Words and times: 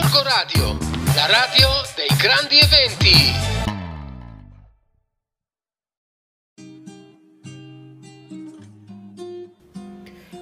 Gorgo 0.00 0.22
Radio, 0.22 0.78
la 1.16 1.26
radio 1.26 1.68
dei 1.96 2.16
grandi 2.16 2.56
eventi. 2.60 3.32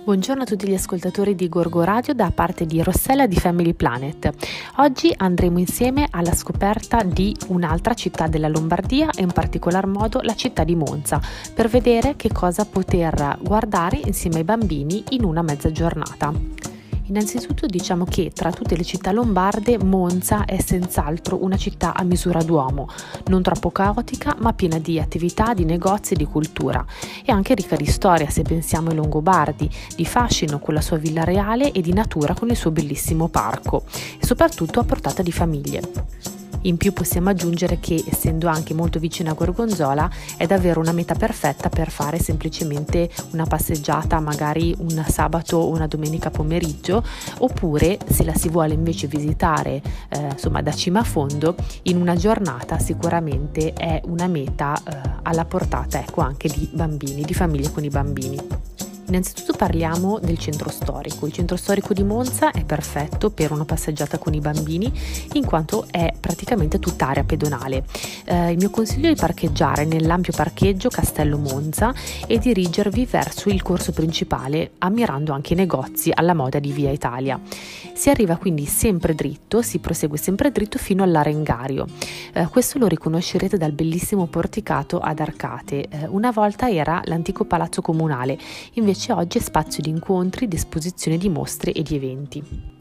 Buongiorno 0.05 0.43
a 0.43 0.45
tutti 0.45 0.69
gli 0.69 0.75
ascoltatori 0.75 1.35
di 1.35 1.49
Gorgo 1.49 1.83
Radio 1.85 2.13
da 2.13 2.31
parte 2.33 2.67
di 2.67 2.83
Rossella 2.83 3.27
di 3.27 3.37
Family 3.37 3.73
Planet. 3.73 4.31
Oggi 4.77 5.15
andremo 5.17 5.59
insieme 5.59 6.07
alla 6.11 6.35
scoperta 6.35 7.03
di 7.03 7.35
un'altra 7.47 7.95
città 7.95 8.27
della 8.27 8.49
Lombardia 8.49 9.09
e 9.11 9.23
in 9.23 9.33
particolar 9.33 9.87
modo 9.87 10.21
la 10.21 10.35
città 10.35 10.65
di 10.65 10.75
Monza 10.75 11.19
per 11.55 11.69
vedere 11.69 12.15
che 12.17 12.31
cosa 12.31 12.67
poter 12.67 13.39
guardare 13.41 14.03
insieme 14.05 14.37
ai 14.37 14.45
bambini 14.45 15.03
in 15.11 15.25
una 15.25 15.41
mezza 15.41 15.73
giornata. 15.73 16.66
Innanzitutto 17.09 17.67
diciamo 17.67 18.05
che 18.05 18.33
tra 18.35 18.51
tutte 18.51 18.77
le 18.77 18.83
città 18.83 19.13
lombarde 19.13 19.79
Monza 19.79 20.45
è 20.45 20.61
senz'altro 20.61 21.43
una 21.43 21.57
città 21.57 21.95
a 21.95 22.03
misura 22.03 22.43
d'uomo, 22.43 22.89
non 23.27 23.43
troppo 23.43 23.71
caotica 23.71 24.35
ma 24.39 24.53
piena 24.53 24.79
di 24.79 24.99
attività, 24.99 25.55
di 25.55 25.65
negozi 25.65 26.15
e 26.15 26.17
di 26.17 26.25
cultura. 26.25 26.85
E 27.25 27.31
anche 27.31 27.55
ricca 27.55 27.77
di 27.77 27.87
storia 27.87 28.29
se 28.29 28.43
pensiamo 28.43 28.89
ai 28.89 28.97
Longobardi, 28.97 29.71
di 29.95 30.05
fascino 30.05 30.59
con 30.59 30.75
la 30.75 30.81
sua 30.81 30.97
villa 30.97 31.23
reale 31.23 31.71
e 31.71 31.81
di 31.81 31.93
natura 31.93 32.35
con 32.35 32.51
il 32.51 32.57
suo 32.57 32.73
bellissimo 32.73 33.29
parco. 33.29 33.85
E 34.21 34.27
soprattutto 34.27 34.81
a 34.81 34.85
portata 34.85 35.23
di 35.23 35.33
famiglie. 35.33 36.36
In 36.67 36.79
più 36.79 36.93
possiamo 36.93 37.31
aggiungere 37.31 37.79
che, 37.79 38.03
essendo 38.09 38.49
anche 38.49 38.75
molto 38.75 38.99
vicino 38.99 39.31
a 39.31 39.35
Gorgonzola, 39.35 40.11
è 40.37 40.47
davvero 40.47 40.81
una 40.81 40.91
meta 40.91 41.15
perfetta 41.15 41.69
per 41.69 41.91
fare 41.91 42.19
semplicemente 42.19 43.09
una 43.31 43.45
passeggiata, 43.45 44.19
magari 44.19 44.75
un 44.79 45.05
sabato 45.09 45.59
o 45.59 45.69
una 45.69 45.87
domenica 45.87 46.31
pomeriggio, 46.31 47.05
oppure 47.39 47.99
se 48.09 48.25
la 48.25 48.35
si 48.35 48.49
vuole 48.49 48.75
invece 48.75 49.07
visitare 49.07 49.81
eh, 50.09 50.31
insomma 50.33 50.61
da 50.61 50.73
cima 50.73 51.01
a 51.01 51.05
fondo, 51.05 51.55
in 51.83 52.01
una 52.01 52.17
giornata 52.17 52.81
sicuramente 52.81 53.73
è 53.73 54.01
una 54.07 54.27
meta 54.27 54.77
eh, 54.77 55.21
alla 55.23 55.45
portata 55.45 56.01
ecco, 56.01 56.21
anche 56.21 56.49
di 56.49 56.69
bambini, 56.73 57.23
di 57.23 57.35
famiglie 57.35 57.71
con 57.71 57.85
i 57.85 57.91
bambini. 57.91 58.39
Innanzitutto 59.09 59.53
parliamo 59.53 60.19
del 60.19 60.37
centro 60.37 60.69
storico. 60.69 61.27
Il 61.27 61.33
centro 61.33 61.57
storico 61.57 61.95
di 61.95 62.03
Monza 62.03 62.51
è 62.51 62.65
perfetto 62.65 63.31
per 63.31 63.53
una 63.53 63.65
passeggiata 63.65 64.19
con 64.19 64.35
i 64.35 64.41
bambini 64.41 64.93
in 65.35 65.45
quanto 65.45 65.87
è 65.91 66.13
praticamente 66.19 66.81
tutta 66.81 67.09
area 67.09 67.23
pedonale. 67.23 67.85
Eh, 68.25 68.51
il 68.51 68.57
mio 68.57 68.71
consiglio 68.71 69.09
è 69.09 69.13
di 69.13 69.21
parcheggiare 69.21 69.85
nell'ampio 69.85 70.33
parcheggio 70.35 70.89
Castello 70.89 71.39
Monza 71.39 71.95
e 72.27 72.39
dirigervi 72.39 73.07
verso 73.07 73.49
il 73.49 73.63
corso 73.63 73.93
principale 73.93 74.73
ammirando 74.79 75.33
anche 75.33 75.53
i 75.53 75.57
negozi 75.57 76.11
alla 76.13 76.35
moda 76.35 76.59
di 76.59 76.73
Via 76.73 76.91
Italia. 76.91 77.41
Si 77.97 78.11
arriva 78.11 78.37
quindi 78.37 78.67
sempre 78.67 79.15
dritto, 79.15 79.63
si 79.63 79.79
prosegue 79.79 80.19
sempre 80.19 80.53
dritto 80.53 80.77
fino 80.77 81.03
all'Arengario. 81.03 81.87
Eh, 82.35 82.47
questo 82.49 82.79
lo 82.79 82.87
riconoscerete 82.87 83.57
dal 83.57 83.73
bellissimo 83.73 84.27
porticato 84.27 85.01
ad 85.01 85.19
arcate. 85.19 85.89
Eh, 85.89 86.07
una 86.07 86.31
volta 86.31 86.71
era 86.71 87.01
l'antico 87.07 87.47
palazzo 87.47 87.81
comunale, 87.81 88.39
invece 88.75 89.13
oggi 89.13 89.39
è 89.39 89.41
spazio 89.41 89.83
di 89.83 89.89
incontri, 89.89 90.47
di 90.47 90.57
esposizione 90.57 91.17
di 91.17 91.31
mostre 91.31 91.73
e 91.73 91.83
di 91.83 91.95
eventi. 91.95 92.76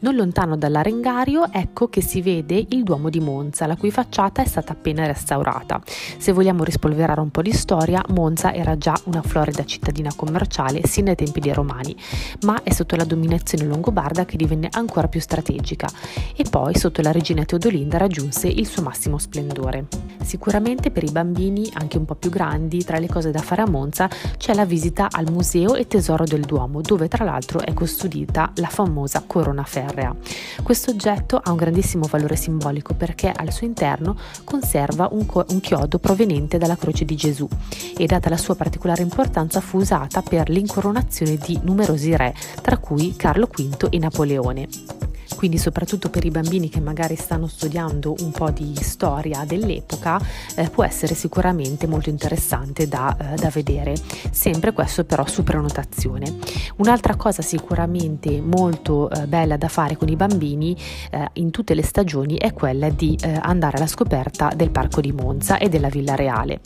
Non 0.00 0.14
lontano 0.14 0.56
dall'Arengario 0.56 1.50
ecco 1.50 1.88
che 1.88 2.02
si 2.02 2.22
vede 2.22 2.64
il 2.68 2.84
Duomo 2.84 3.10
di 3.10 3.18
Monza, 3.18 3.66
la 3.66 3.74
cui 3.74 3.90
facciata 3.90 4.42
è 4.42 4.46
stata 4.46 4.72
appena 4.72 5.04
restaurata. 5.04 5.80
Se 6.18 6.30
vogliamo 6.30 6.62
rispolverare 6.62 7.20
un 7.20 7.30
po' 7.30 7.42
di 7.42 7.52
storia, 7.52 8.00
Monza 8.10 8.52
era 8.54 8.78
già 8.78 8.96
una 9.06 9.22
florida 9.22 9.64
cittadina 9.64 10.12
commerciale 10.14 10.86
sin 10.86 11.06
dai 11.06 11.16
tempi 11.16 11.40
dei 11.40 11.52
Romani, 11.52 11.96
ma 12.42 12.62
è 12.62 12.72
sotto 12.72 12.94
la 12.94 13.02
dominazione 13.02 13.64
longobarda 13.64 14.24
che 14.24 14.36
divenne 14.36 14.68
ancora 14.70 15.08
più 15.08 15.20
strategica 15.20 15.88
e 16.36 16.44
poi 16.48 16.76
sotto 16.76 17.02
la 17.02 17.10
regina 17.10 17.44
Teodolinda 17.44 17.98
raggiunse 17.98 18.46
il 18.46 18.68
suo 18.68 18.82
massimo 18.82 19.18
splendore. 19.18 19.86
Sicuramente 20.22 20.92
per 20.92 21.02
i 21.02 21.10
bambini, 21.10 21.68
anche 21.72 21.98
un 21.98 22.04
po' 22.04 22.14
più 22.14 22.30
grandi, 22.30 22.84
tra 22.84 23.00
le 23.00 23.08
cose 23.08 23.32
da 23.32 23.40
fare 23.40 23.62
a 23.62 23.68
Monza 23.68 24.08
c'è 24.36 24.54
la 24.54 24.64
visita 24.64 25.08
al 25.10 25.28
Museo 25.28 25.74
e 25.74 25.88
Tesoro 25.88 26.22
del 26.22 26.42
Duomo, 26.42 26.82
dove 26.82 27.08
tra 27.08 27.24
l'altro 27.24 27.58
è 27.58 27.72
custodita 27.74 28.52
la 28.56 28.68
famosa 28.68 29.24
corona 29.26 29.64
ferrea 29.64 29.87
ferrea. 29.88 30.14
Questo 30.62 30.90
oggetto 30.90 31.40
ha 31.42 31.50
un 31.50 31.56
grandissimo 31.56 32.06
valore 32.06 32.36
simbolico 32.36 32.94
perché 32.94 33.32
al 33.34 33.52
suo 33.52 33.66
interno 33.66 34.16
conserva 34.44 35.08
un, 35.10 35.26
co- 35.26 35.46
un 35.48 35.60
chiodo 35.60 35.98
proveniente 35.98 36.58
dalla 36.58 36.76
croce 36.76 37.04
di 37.04 37.16
Gesù 37.16 37.48
e 37.96 38.06
data 38.06 38.28
la 38.28 38.36
sua 38.36 38.54
particolare 38.54 39.02
importanza 39.02 39.60
fu 39.60 39.78
usata 39.78 40.22
per 40.22 40.48
l'incoronazione 40.50 41.36
di 41.36 41.58
numerosi 41.62 42.14
re, 42.16 42.34
tra 42.60 42.78
cui 42.78 43.16
Carlo 43.16 43.46
V 43.46 43.88
e 43.90 43.98
Napoleone 43.98 44.97
quindi 45.36 45.58
soprattutto 45.58 46.10
per 46.10 46.24
i 46.24 46.30
bambini 46.30 46.68
che 46.68 46.80
magari 46.80 47.16
stanno 47.16 47.46
studiando 47.46 48.14
un 48.20 48.30
po' 48.30 48.50
di 48.50 48.74
storia 48.80 49.44
dell'epoca 49.44 50.20
eh, 50.56 50.68
può 50.70 50.84
essere 50.84 51.14
sicuramente 51.14 51.86
molto 51.86 52.10
interessante 52.10 52.88
da, 52.88 53.16
eh, 53.16 53.34
da, 53.36 53.50
vedere, 53.50 53.94
sempre 54.30 54.72
questo 54.72 55.04
però 55.04 55.26
su 55.26 55.42
prenotazione. 55.42 56.36
Un'altra 56.76 57.16
cosa 57.16 57.42
sicuramente 57.42 58.40
molto 58.40 59.10
eh, 59.10 59.26
bella 59.26 59.56
da 59.56 59.68
fare 59.68 59.96
con 59.96 60.08
i 60.08 60.16
bambini 60.16 60.76
eh, 61.10 61.28
in 61.34 61.50
tutte 61.50 61.74
le 61.74 61.82
stagioni 61.82 62.36
è 62.36 62.52
quella 62.52 62.88
di 62.88 63.16
eh, 63.20 63.38
andare 63.40 63.76
alla 63.76 63.86
scoperta 63.86 64.52
del 64.54 64.70
parco 64.70 65.00
di 65.00 65.12
Monza 65.12 65.58
e 65.58 65.68
della 65.68 65.88
Villa 65.88 66.14
Reale. 66.14 66.60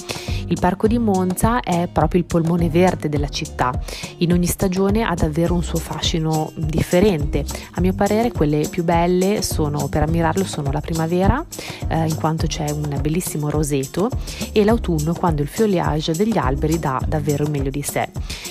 Il 0.47 0.59
parco 0.61 0.87
di 0.87 0.99
Monza 0.99 1.61
è 1.61 1.89
proprio 1.91 2.21
il 2.21 2.27
polmone 2.27 2.69
verde 2.69 3.09
della 3.09 3.29
città, 3.29 3.73
in 4.19 4.33
ogni 4.33 4.47
stagione 4.47 5.03
ha 5.03 5.15
davvero 5.15 5.55
un 5.55 5.63
suo 5.63 5.79
fascino 5.79 6.53
differente, 6.57 7.45
a 7.75 7.81
mio 7.81 7.95
parere 7.95 8.31
quelle 8.53 8.69
più 8.69 8.85
belle 8.85 9.41
sono, 9.41 9.89
per 9.89 10.03
ammirarlo 10.03 10.45
sono 10.45 10.71
la 10.71 10.81
primavera, 10.81 11.43
eh, 11.89 12.07
in 12.07 12.17
quanto 12.17 12.47
c'è 12.47 12.71
un 12.71 12.99
bellissimo 13.01 13.49
roseto, 13.49 14.11
e 14.53 14.63
l'autunno 14.65 15.15
quando 15.15 15.41
il 15.41 15.49
foliage 15.49 16.13
degli 16.13 16.37
alberi 16.37 16.79
dà 16.79 17.01
davvero 17.07 17.45
il 17.45 17.51
meglio 17.51 17.71
di 17.71 17.81
sé. 17.81 18.11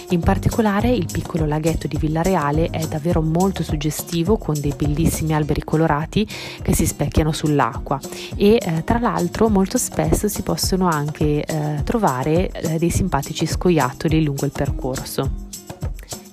In 0.10 0.22
particolare 0.22 0.90
il 0.90 1.08
piccolo 1.12 1.46
laghetto 1.46 1.88
di 1.88 1.98
Villareale 1.98 2.70
è 2.72 2.86
davvero 2.88 3.22
molto 3.22 3.62
suggestivo 3.62 4.38
con 4.38 4.60
dei 4.60 4.74
bellissimi 4.76 5.34
alberi 5.34 5.64
colorati 5.64 6.28
che 6.62 6.74
si 6.74 6.88
specchiano 6.88 7.32
sull'acqua 7.32 8.00
e 8.36 8.58
eh, 8.60 8.84
tra 8.84 9.00
l'altro 9.00 9.50
molto 9.50 9.78
spesso 9.78 10.28
si 10.28 10.42
possono 10.42 10.88
anche 10.88 11.44
eh, 11.44 11.82
trovare 11.84 12.50
eh, 12.50 12.78
dei 12.80 12.90
simpatici 12.90 13.46
scoiattoli 13.46 14.24
lungo 14.24 14.46
il 14.46 14.52
percorso. 14.52 15.51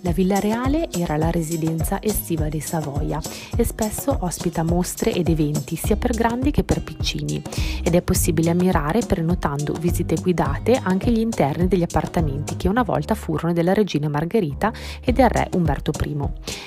La 0.08 0.14
Villa 0.14 0.38
Reale 0.38 0.88
era 0.90 1.18
la 1.18 1.30
residenza 1.30 2.00
estiva 2.00 2.48
dei 2.48 2.60
Savoia 2.60 3.20
e 3.54 3.62
spesso 3.62 4.16
ospita 4.20 4.62
mostre 4.62 5.12
ed 5.12 5.28
eventi 5.28 5.76
sia 5.76 5.96
per 5.96 6.14
grandi 6.14 6.50
che 6.50 6.64
per 6.64 6.82
piccini 6.82 7.42
ed 7.84 7.94
è 7.94 8.00
possibile 8.00 8.48
ammirare 8.48 9.00
prenotando 9.00 9.74
visite 9.74 10.14
guidate 10.14 10.80
anche 10.82 11.10
gli 11.10 11.18
interni 11.18 11.68
degli 11.68 11.82
appartamenti 11.82 12.56
che 12.56 12.68
una 12.68 12.84
volta 12.84 13.14
furono 13.14 13.52
della 13.52 13.74
regina 13.74 14.08
Margherita 14.08 14.72
e 15.04 15.12
del 15.12 15.28
re 15.28 15.50
Umberto 15.52 15.92
I. 16.02 16.16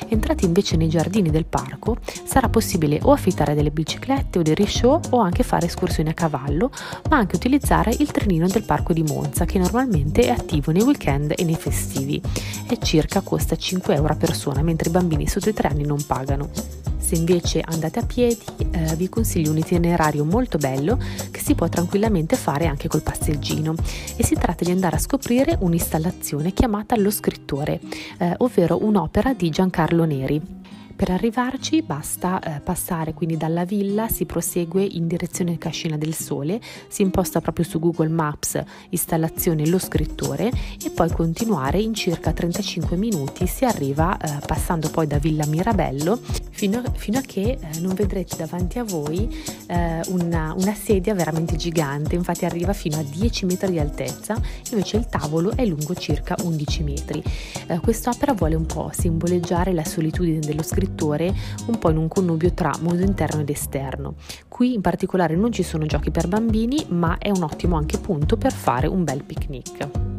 Entrati 0.10 0.46
invece 0.46 0.78
nei 0.78 0.90
giardini 0.90 1.32
del 1.32 1.46
parco 1.46 1.98
sarà 2.24 2.48
possibile 2.48 3.00
o 3.02 3.12
affittare 3.12 3.56
delle 3.56 3.72
biciclette 3.72 4.38
o 4.38 4.44
dei 4.44 4.54
risciò 4.54 5.00
o 5.10 5.18
anche 5.18 5.42
fare 5.42 5.66
escursioni 5.66 6.10
a 6.10 6.14
cavallo, 6.14 6.70
ma 7.10 7.18
anche 7.18 7.38
utilizzare 7.38 7.96
il 7.98 8.12
trenino 8.12 8.48
del 8.48 8.66
parco 8.66 8.94
di 8.94 9.02
Monza 9.02 9.46
che 9.46 9.58
normalmente 9.58 10.22
è 10.22 10.30
attivo 10.30 10.72
nei 10.72 10.84
weekend 10.84 11.34
e 11.36 11.44
nei 11.44 11.56
festivi. 11.56 12.22
È 12.68 12.78
circa 12.78 13.22
costa 13.32 13.56
5 13.56 13.96
euro 13.96 14.12
a 14.12 14.18
persona, 14.18 14.62
mentre 14.62 14.90
i 14.90 14.92
bambini 14.92 15.26
sotto 15.26 15.48
i 15.48 15.54
3 15.54 15.70
anni 15.70 15.86
non 15.86 16.06
pagano. 16.06 16.50
Se 16.98 17.16
invece 17.16 17.62
andate 17.62 18.00
a 18.00 18.06
piedi, 18.06 18.44
eh, 18.72 18.94
vi 18.98 19.08
consiglio 19.08 19.52
un 19.52 19.58
itinerario 19.58 20.26
molto 20.26 20.58
bello 20.58 21.00
che 21.32 21.40
si 21.40 21.56
può 21.56 21.70
tranquillamente 21.70 22.36
fare 22.36 22.66
anche 22.66 22.90
col 22.90 23.04
passeggino 23.04 23.74
e 24.18 24.26
si 24.26 24.36
tratta 24.36 24.66
di 24.66 24.72
andare 24.72 24.98
a 24.98 25.00
scoprire 25.00 25.56
un'installazione 25.62 26.52
chiamata 26.52 26.98
Lo 26.98 27.10
scrittore, 27.10 27.80
eh, 28.18 28.34
ovvero 28.40 28.84
un'opera 28.84 29.34
di 29.34 29.50
Giancarlo 29.50 30.04
Neri. 30.04 30.61
Per 31.02 31.10
arrivarci 31.10 31.82
basta 31.82 32.40
eh, 32.40 32.60
passare 32.60 33.16
quindi 33.16 33.36
dalla 33.36 33.66
villa, 33.66 34.08
si 34.08 34.28
prosegue 34.28 34.84
in 34.84 35.08
direzione 35.08 35.58
Cascina 35.58 35.98
del 35.98 36.14
Sole, 36.14 36.62
si 36.90 37.02
imposta 37.02 37.42
proprio 37.42 37.66
su 37.66 37.80
Google 37.80 38.10
Maps 38.10 38.64
installazione 38.90 39.66
Lo 39.66 39.80
Scrittore 39.80 40.52
e 40.80 40.92
poi 40.92 41.10
continuare 41.10 41.80
in 41.80 41.96
circa 41.96 42.34
35 42.34 42.98
minuti 42.98 43.48
si 43.48 43.66
arriva 43.66 44.16
eh, 44.16 44.46
passando 44.46 44.92
poi 44.92 45.08
da 45.08 45.18
Villa 45.18 45.48
Mirabello 45.48 46.20
fino 46.62 46.78
a, 46.78 46.84
fino 46.92 47.18
a 47.18 47.22
che 47.22 47.58
eh, 47.60 47.80
non 47.80 47.96
vedrete 47.96 48.38
davanti 48.38 48.78
a 48.78 48.84
voi 48.84 49.28
eh, 49.66 50.00
una, 50.10 50.54
una 50.56 50.76
sedia 50.76 51.16
veramente 51.16 51.56
gigante, 51.56 52.14
infatti 52.14 52.46
arriva 52.46 52.72
fino 52.72 53.00
a 53.00 53.02
10 53.02 53.48
metri 53.48 53.72
di 53.72 53.80
altezza, 53.80 54.40
invece 54.70 54.98
il 54.98 55.08
tavolo 55.08 55.56
è 55.56 55.66
lungo 55.66 55.96
circa 55.96 56.36
11 56.40 56.84
metri. 56.84 57.24
Eh, 57.66 57.80
quest'opera 57.80 58.34
vuole 58.34 58.54
un 58.54 58.68
po' 58.68 58.92
simboleggiare 58.94 59.74
la 59.74 59.84
solitudine 59.84 60.40
dello 60.40 60.62
scrittore 60.62 61.34
un 61.66 61.80
po' 61.80 61.90
in 61.90 61.98
un 61.98 62.08
connubio 62.08 62.54
tra 62.54 62.72
mondo 62.82 63.02
interno 63.02 63.42
ed 63.42 63.50
esterno. 63.50 64.14
Qui 64.48 64.76
in 64.76 64.82
particolare 64.82 65.36
non 65.36 65.52
ci 65.52 65.64
sono 65.64 65.88
giochi 65.88 66.12
per 66.12 66.28
bambini, 66.28 66.86
ma 66.90 67.18
è 67.18 67.32
un 67.32 67.42
ottimo 67.42 67.76
anche 67.76 67.98
punto 67.98 68.38
per 68.38 68.54
fare 68.54 68.86
un 68.86 69.04
bel 69.04 69.24
picnic. 69.24 70.11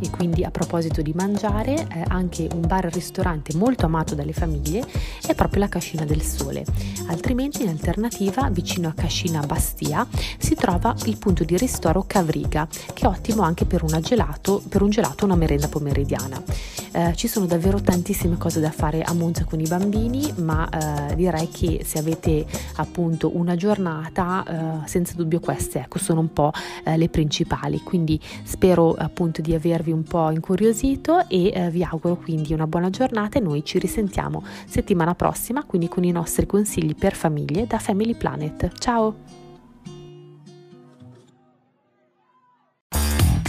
E 0.00 0.10
quindi 0.10 0.44
a 0.44 0.50
proposito 0.50 1.02
di 1.02 1.12
mangiare, 1.14 1.74
eh, 1.74 2.04
anche 2.08 2.48
un 2.52 2.66
bar 2.66 2.84
ristorante 2.92 3.56
molto 3.56 3.86
amato 3.86 4.14
dalle 4.14 4.32
famiglie 4.32 4.84
è 5.26 5.34
proprio 5.34 5.60
la 5.60 5.68
Cascina 5.68 6.04
del 6.04 6.22
Sole. 6.22 6.64
Altrimenti 7.06 7.62
in 7.62 7.68
alternativa 7.68 8.48
vicino 8.50 8.88
a 8.88 8.92
Cascina 8.94 9.40
Bastia 9.40 10.06
si 10.38 10.54
trova 10.54 10.94
il 11.04 11.16
punto 11.18 11.44
di 11.44 11.56
ristoro 11.56 12.04
Cavriga, 12.06 12.66
che 12.92 13.04
è 13.04 13.08
ottimo 13.08 13.42
anche 13.42 13.64
per, 13.64 13.84
gelato, 14.00 14.62
per 14.68 14.82
un 14.82 14.90
gelato 14.90 15.24
o 15.24 15.26
una 15.26 15.36
merenda 15.36 15.68
pomeridiana. 15.68 16.42
Eh, 16.96 17.12
ci 17.16 17.26
sono 17.26 17.46
davvero 17.46 17.80
tantissime 17.80 18.38
cose 18.38 18.60
da 18.60 18.70
fare 18.70 19.02
a 19.02 19.12
Monza 19.14 19.44
con 19.44 19.58
i 19.58 19.66
bambini, 19.66 20.32
ma 20.36 20.68
eh, 20.68 21.16
direi 21.16 21.48
che 21.48 21.82
se 21.84 21.98
avete 21.98 22.46
appunto 22.76 23.36
una 23.36 23.56
giornata, 23.56 24.84
eh, 24.84 24.88
senza 24.88 25.14
dubbio 25.16 25.40
queste 25.40 25.80
ecco, 25.80 25.98
sono 25.98 26.20
un 26.20 26.32
po' 26.32 26.52
eh, 26.84 26.96
le 26.96 27.08
principali. 27.08 27.80
Quindi 27.82 28.20
spero 28.44 28.94
appunto 28.94 29.42
di 29.42 29.54
avervi 29.54 29.90
un 29.90 30.04
po' 30.04 30.30
incuriosito 30.30 31.28
e 31.28 31.50
eh, 31.52 31.70
vi 31.70 31.82
auguro 31.82 32.14
quindi 32.14 32.52
una 32.52 32.68
buona 32.68 32.90
giornata 32.90 33.38
e 33.38 33.40
noi 33.40 33.64
ci 33.64 33.80
risentiamo 33.80 34.44
settimana 34.64 35.16
prossima, 35.16 35.64
quindi 35.64 35.88
con 35.88 36.04
i 36.04 36.12
nostri 36.12 36.46
consigli 36.46 36.94
per 36.94 37.16
famiglie 37.16 37.66
da 37.66 37.80
Family 37.80 38.14
Planet. 38.14 38.70
Ciao! 38.78 39.14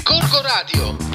Corco 0.03 0.41
Radio, 0.41 1.14